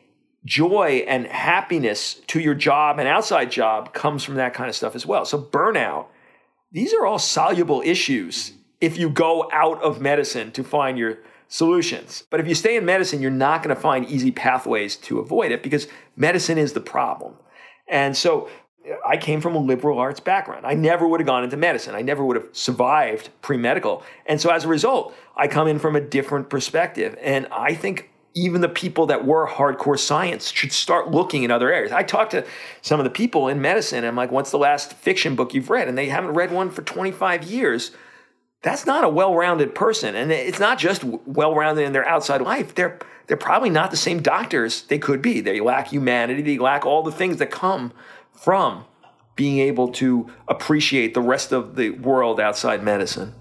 [0.45, 4.95] joy and happiness to your job and outside job comes from that kind of stuff
[4.95, 5.25] as well.
[5.25, 6.07] So, burnout,
[6.73, 11.19] these are all soluble issues if you go out of medicine to find your
[11.49, 12.25] solutions.
[12.31, 15.53] But if you stay in medicine, you're not going to find easy pathways to avoid
[15.53, 17.35] it because medicine is the problem.
[17.89, 18.49] And so,
[19.07, 20.65] I came from a liberal arts background.
[20.65, 21.95] I never would have gone into medicine.
[21.95, 24.03] I never would have survived pre medical.
[24.25, 27.17] And so, as a result, I come in from a different perspective.
[27.21, 31.73] And I think even the people that were hardcore science should start looking in other
[31.73, 31.93] areas.
[31.93, 32.47] I talked to
[32.83, 35.71] some of the people in medicine, and I'm like, what's the last fiction book you've
[35.71, 35.89] read?
[35.89, 37.91] And they haven't read one for 25 years.
[38.63, 40.15] That's not a well-rounded person.
[40.15, 42.75] And it's not just well-rounded in their outside life.
[42.75, 45.41] They're they're probably not the same doctors they could be.
[45.41, 47.93] They lack humanity, they lack all the things that come
[48.33, 48.85] from
[49.37, 53.33] being able to appreciate the rest of the world outside medicine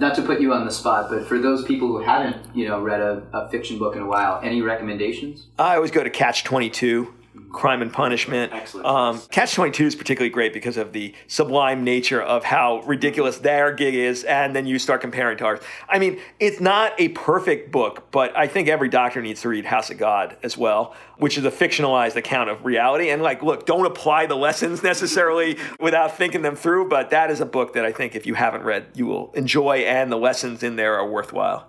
[0.00, 2.80] not to put you on the spot, but for those people who haven't, you know,
[2.80, 5.46] read a, a fiction book in a while, any recommendations?
[5.58, 7.14] I always go to Catch Twenty Two.
[7.52, 8.52] Crime and Punishment.
[8.52, 8.86] Excellent.
[8.86, 13.72] Um, Catch 22 is particularly great because of the sublime nature of how ridiculous their
[13.72, 15.60] gig is, and then you start comparing to ours.
[15.88, 19.64] I mean, it's not a perfect book, but I think every doctor needs to read
[19.64, 23.10] House of God as well, which is a fictionalized account of reality.
[23.10, 27.40] And like, look, don't apply the lessons necessarily without thinking them through, but that is
[27.40, 30.62] a book that I think if you haven't read, you will enjoy, and the lessons
[30.62, 31.68] in there are worthwhile.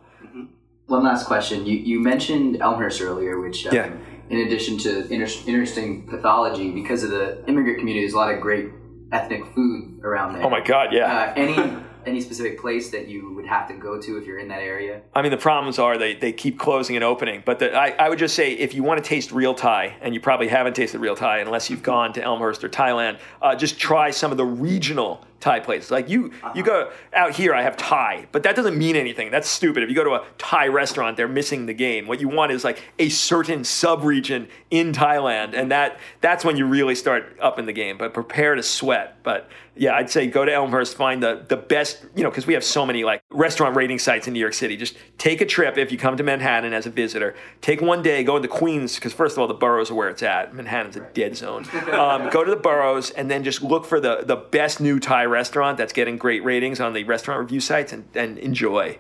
[0.90, 1.68] One last question.
[1.68, 3.92] You, you mentioned Elmhurst earlier, which um, Yeah.
[4.30, 8.42] In addition to inter- interesting pathology, because of the immigrant community, there's a lot of
[8.42, 8.70] great
[9.12, 10.44] ethnic food around there.
[10.44, 11.06] Oh my God, yeah.
[11.06, 14.48] Uh, any any specific place that you would have to go to if you're in
[14.48, 15.02] that area?
[15.14, 17.44] I mean, the problems are they, they keep closing and opening.
[17.46, 20.14] But the, I, I would just say if you want to taste real Thai, and
[20.14, 23.80] you probably haven't tasted real Thai unless you've gone to Elmhurst or Thailand, uh, just
[23.80, 25.92] try some of the regional Thai places.
[25.92, 29.32] Like you, you go out here, I have Thai, but that doesn't mean anything.
[29.32, 29.84] That's stupid.
[29.84, 32.08] If you go to a Thai restaurant, they're missing the game.
[32.08, 36.66] What you want is like a certain sub-region in Thailand, and that that's when you
[36.66, 37.98] really start up in the game.
[37.98, 39.18] But prepare to sweat.
[39.24, 42.54] But yeah, I'd say go to Elmhurst, find the the best, you know, because we
[42.54, 44.76] have so many like restaurant rating sites in New York City.
[44.76, 47.36] Just take a trip if you come to Manhattan as a visitor.
[47.62, 50.24] Take one day, go into Queens, because first of all, the boroughs are where it's
[50.24, 50.54] at.
[50.54, 51.66] Manhattan's a dead zone.
[51.92, 55.26] Um, go to the boroughs and then just look for the the best new Thai
[55.30, 58.98] restaurant that's getting great ratings on the restaurant review sites and, and enjoy.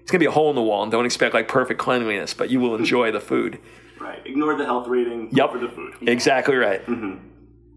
[0.00, 2.50] It's gonna be a hole in the wall, and don't expect like perfect cleanliness, but
[2.50, 3.58] you will enjoy the food.
[4.00, 4.20] Right.
[4.26, 5.28] Ignore the health rating.
[5.32, 5.52] Yep.
[5.52, 5.94] For the food.
[6.02, 6.84] Exactly right.
[6.86, 7.28] Mm-hmm.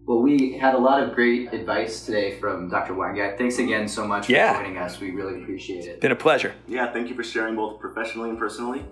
[0.06, 2.94] Well, we had a lot of great advice today from Dr.
[2.94, 3.38] Weingart.
[3.38, 4.54] Thanks again so much for Yeah.
[4.56, 5.00] joining us.
[5.00, 6.00] We really appreciate it.
[6.00, 6.54] Been a pleasure.
[6.68, 6.92] Yeah.
[6.92, 8.84] Thank you for sharing both professionally and personally.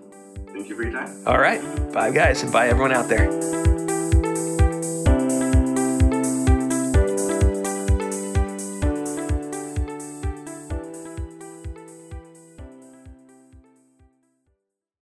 [0.53, 1.09] Thank you for your time.
[1.25, 1.61] All right.
[1.91, 4.04] Bye, guys, and bye, everyone out there.